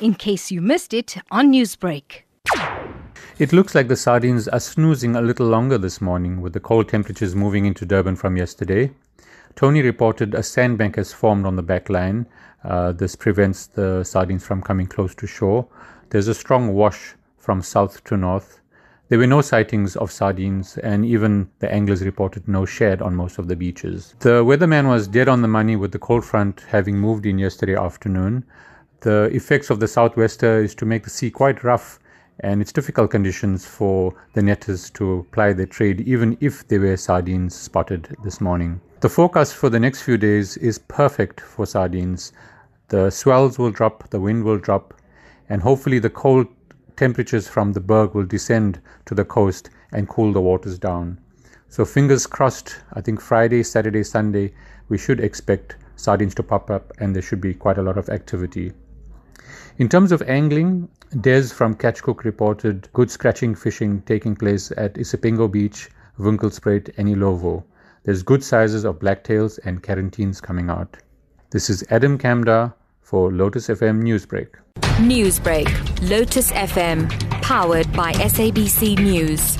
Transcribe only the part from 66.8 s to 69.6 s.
and Ilovo. There's good sizes of blacktails